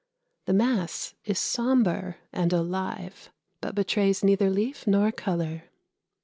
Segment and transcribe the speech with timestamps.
[0.47, 3.29] The mass is sombre and alive,
[3.61, 5.65] but betrays neither leaf nor colour.